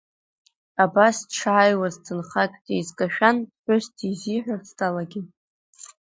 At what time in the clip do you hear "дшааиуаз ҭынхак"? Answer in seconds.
1.29-2.51